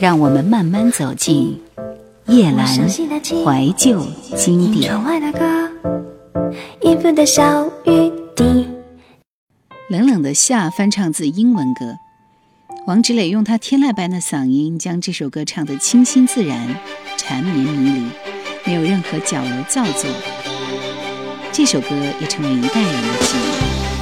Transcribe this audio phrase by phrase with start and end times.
[0.00, 1.60] 让我们慢慢走进
[2.26, 4.00] 叶阑怀旧
[4.36, 4.92] 经典。
[9.90, 11.96] 冷冷的夏翻唱自英文歌，
[12.86, 16.76] 王芷磊用他天籁般的嗓音将这首歌唱得清新自然、
[17.16, 18.02] 缠绵迷离，
[18.64, 20.08] 没有任何矫揉造作。
[21.50, 21.88] 这首歌
[22.20, 23.97] 也成为一代人的记忆。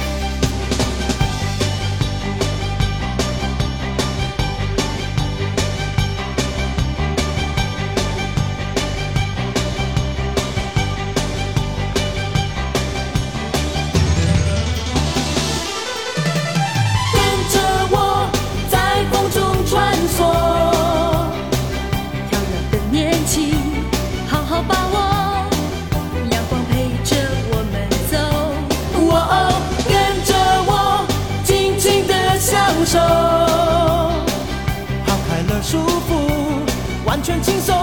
[37.41, 37.75] 轻松，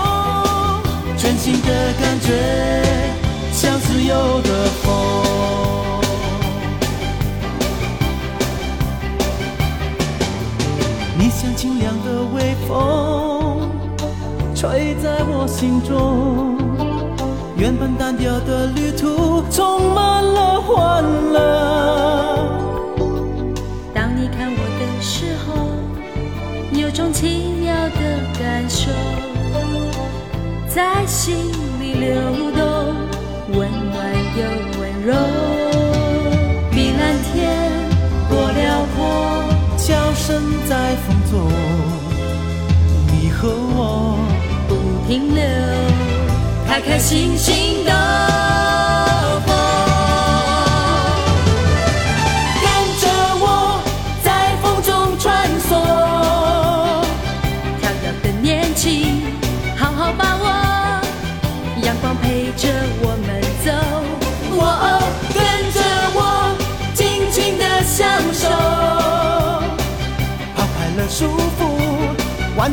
[1.16, 1.68] 全新的
[2.00, 2.32] 感觉，
[3.52, 4.48] 像自由的
[4.82, 4.92] 风。
[11.16, 13.70] 你像清凉的微风，
[14.54, 16.58] 吹在我心中。
[17.56, 21.38] 原本单调的旅途，充满了欢乐。
[23.94, 25.54] 当你看我的时候，
[26.72, 28.00] 有种奇妙的
[28.38, 28.90] 感受。
[30.74, 31.36] 在心
[31.80, 32.16] 里流
[32.50, 32.60] 动，
[33.52, 34.42] 温暖又
[34.80, 35.14] 温柔。
[36.72, 37.32] 碧蓝天
[38.28, 38.98] 多辽阔，
[39.78, 41.48] 笑声在风中，
[43.06, 44.18] 你和我
[44.66, 44.74] 不
[45.06, 45.44] 停留，
[46.66, 47.63] 开开心心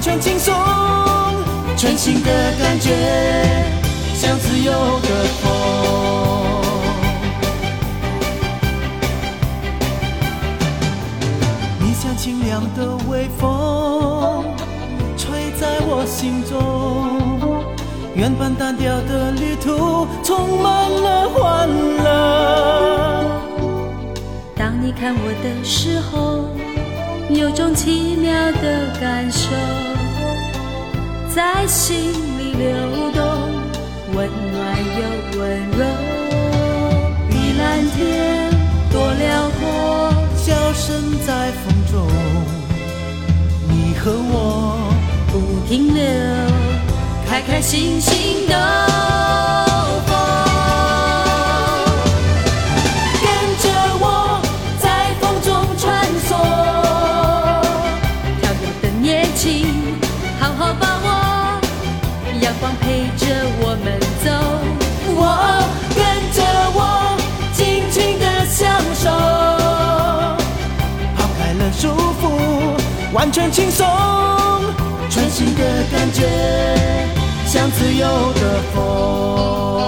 [0.02, 0.52] 全轻松，
[1.78, 2.30] 全新的
[2.60, 2.90] 感觉，
[4.16, 5.08] 像自由的
[5.40, 5.44] 风。
[11.80, 14.44] 你像清凉的微风，
[15.16, 17.62] 吹在我心中。
[18.16, 21.70] 原本单调的旅途，充满了欢
[22.04, 23.40] 乐。
[24.56, 26.50] 当你看我的时候。
[27.34, 29.48] 有种奇妙的感受
[31.34, 33.22] 在心里流动，
[34.14, 35.86] 温暖又温柔。
[37.30, 38.52] 碧蓝天
[38.92, 42.06] 多辽阔，笑声在风中，
[43.70, 44.94] 你和我
[45.32, 46.04] 不停留，
[47.30, 48.91] 开开心心的。
[73.52, 73.86] 轻松，
[75.10, 76.26] 全新的感觉，
[77.46, 79.81] 像自由的风。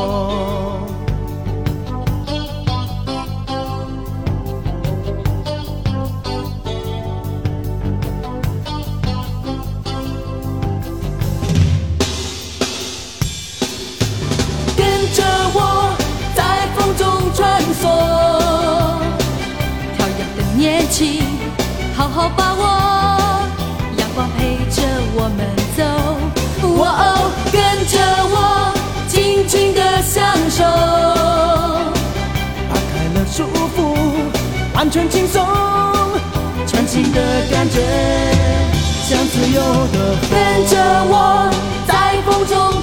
[36.93, 37.81] 心的感觉，
[39.01, 39.59] 像自由
[39.91, 40.15] 的。
[40.29, 40.77] 跟着
[41.09, 41.49] 我
[41.87, 42.82] 在风中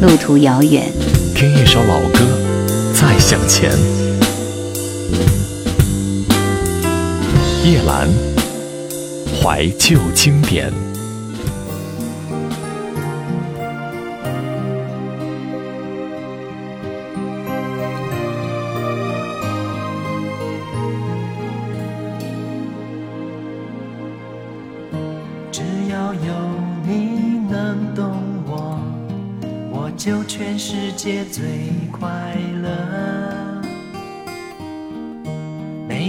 [0.00, 0.90] 路途遥远，
[1.34, 2.20] 听一首老歌，
[2.94, 3.70] 再向前。
[7.62, 8.08] 夜阑
[9.42, 10.72] 怀旧经典。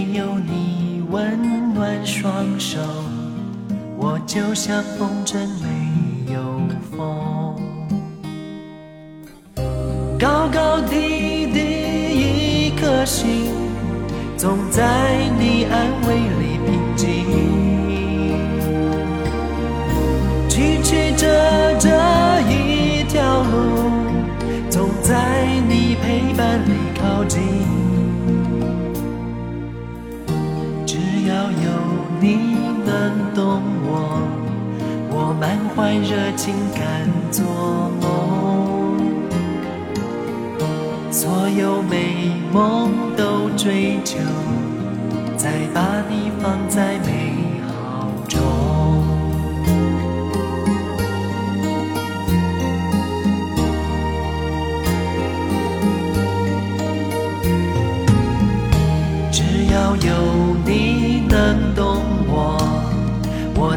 [0.04, 2.80] 没有你温暖双手，
[3.96, 6.42] 我就像风筝没有
[6.90, 7.54] 风。
[10.18, 11.60] 高高低低
[12.16, 13.52] 一颗心，
[14.36, 14.82] 总在
[15.38, 17.06] 你安慰里平静。
[20.48, 21.28] 曲曲折
[21.78, 21.88] 折
[22.50, 23.88] 一条路，
[24.68, 27.71] 总在你陪伴里靠近。
[35.42, 37.44] 满怀热情敢做
[38.00, 38.94] 梦。
[41.10, 44.18] 所有美梦都追求，
[45.36, 47.31] 再把你放在美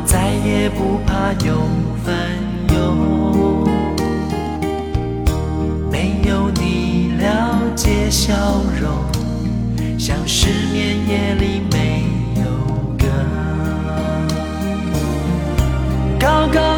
[0.06, 1.62] 再也不怕有
[2.04, 2.14] 烦
[2.74, 3.68] 忧。
[5.92, 8.34] 没有你了解笑
[8.80, 8.90] 容，
[9.98, 12.04] 像失眠夜里没
[12.36, 12.44] 有
[12.98, 13.06] 歌。
[16.20, 16.75] 高高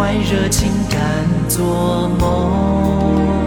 [0.00, 0.98] 怀热情敢
[1.46, 3.46] 做梦。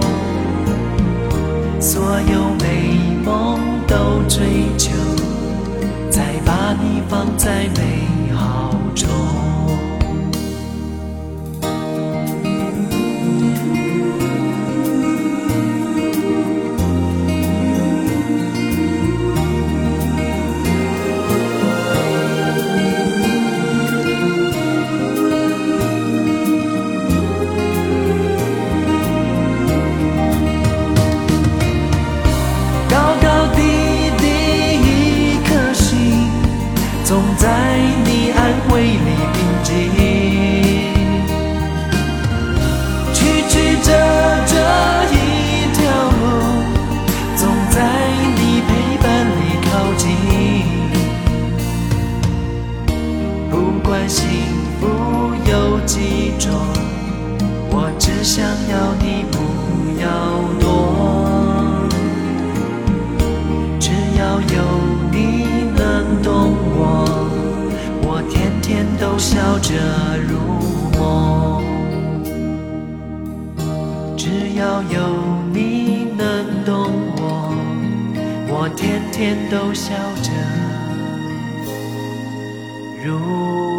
[1.82, 2.00] 所
[2.32, 2.96] 有美
[3.26, 4.92] 梦都追求，
[6.12, 7.68] 再把你放在
[37.14, 38.23] 总在你
[78.76, 80.32] 天天都笑着。
[83.04, 83.73] 如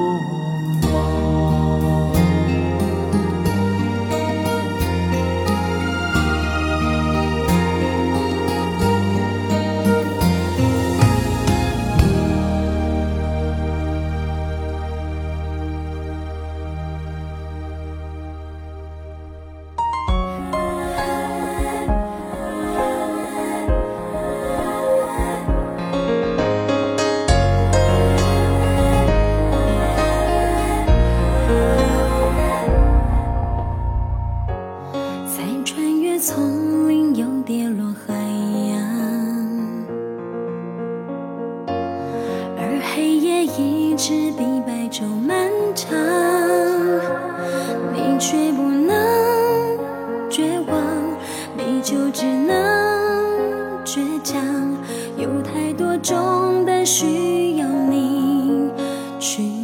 [59.25, 59.64] 寻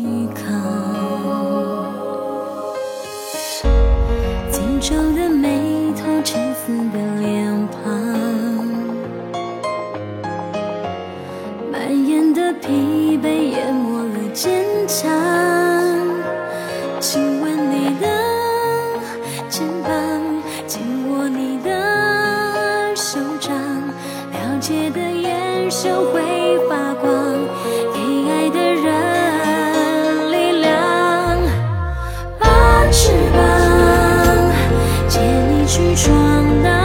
[35.71, 36.80] 去闯荡，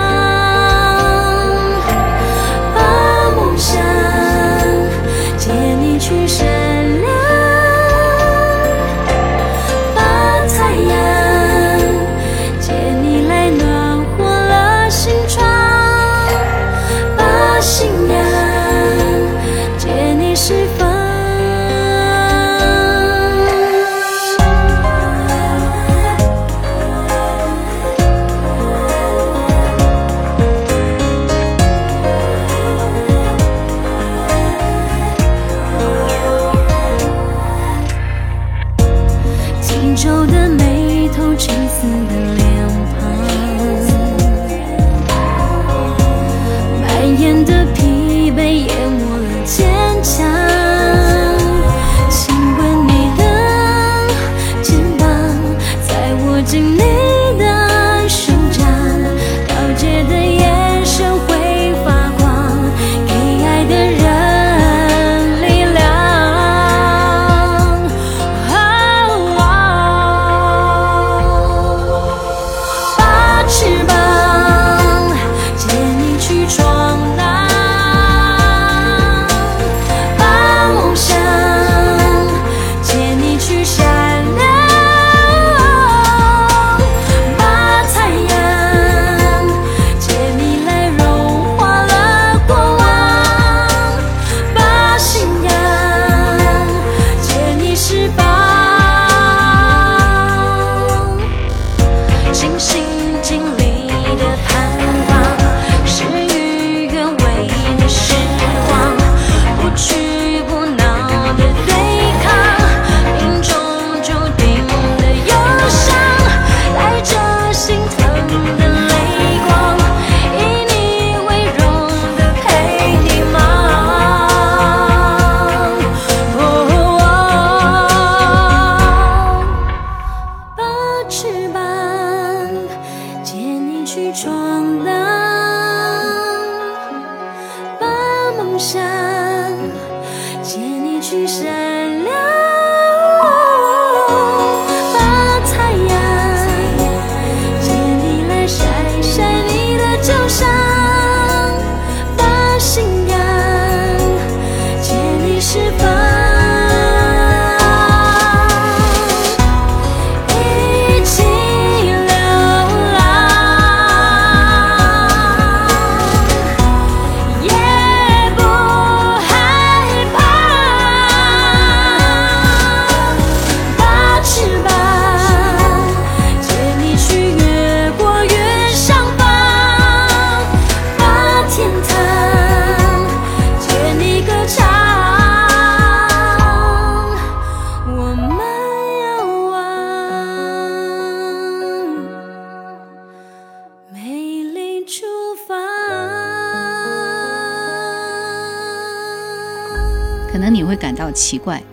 [201.15, 201.63] 奇怪，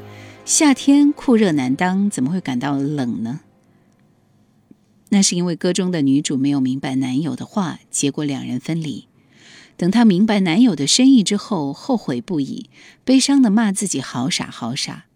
[0.44, 3.40] 夏天酷热难当，怎么会感到冷呢？
[5.08, 9.08] 那是因为歌中的女主没有明白男友的话，结果两人分离。
[9.76, 12.70] 等她明白男友的深意之后，后悔不已，
[13.04, 15.06] 悲伤的骂自己好傻好傻。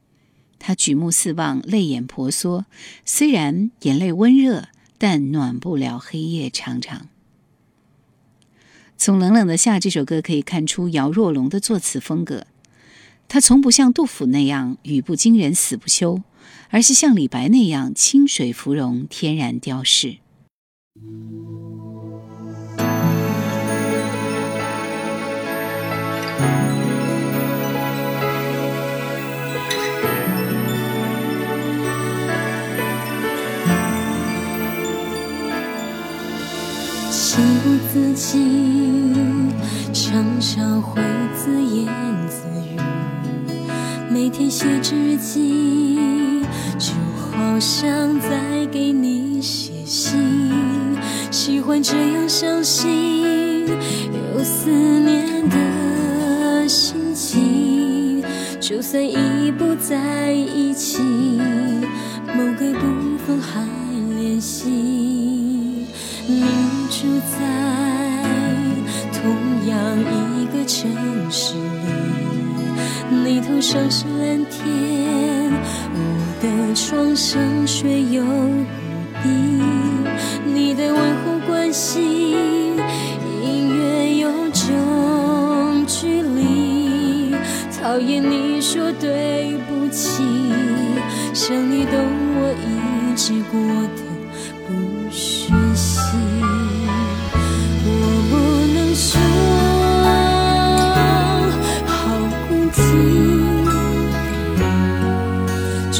[0.58, 2.66] 她举目四望，泪眼婆娑，
[3.04, 4.64] 虽然眼泪温热，
[4.98, 7.06] 但暖不了黑夜长长。
[8.98, 12.48] 从《冷冷的夏》这首歌可以看出姚若龙的作词风格。
[13.28, 16.22] 他从不像杜甫那样语不惊人死不休，
[16.70, 20.18] 而是像李白那样清水芙蓉，天然雕饰。
[37.10, 39.50] 情不自禁，
[39.92, 41.02] 常常会
[41.36, 41.86] 自言
[42.28, 42.55] 自语。
[44.16, 45.98] 每天写日记，
[46.78, 50.18] 就好像在给你写信。
[51.30, 58.24] 喜欢这样相信，有思念的心情。
[58.58, 60.98] 就算已不在一起，
[62.26, 63.60] 某个部分还
[64.18, 64.70] 联系。
[66.26, 66.42] 你
[66.88, 67.36] 住在
[69.12, 69.76] 同样
[70.40, 70.90] 一个城
[71.30, 72.15] 市里，
[73.26, 75.50] 你头上是蓝天，
[75.92, 75.98] 我
[76.40, 78.76] 的床上却有雨
[79.20, 79.28] 滴。
[80.44, 82.76] 你的问候关心，
[83.42, 87.34] 隐约有种距离。
[87.82, 90.22] 讨厌你说对不起，
[91.34, 91.98] 想你懂
[92.38, 93.60] 我一直过
[93.96, 94.05] 的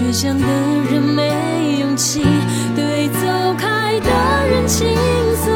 [0.07, 0.47] 倔强的
[0.89, 2.23] 人没勇气
[2.77, 4.87] 对走开的人倾
[5.35, 5.56] 诉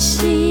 [0.00, 0.49] 心，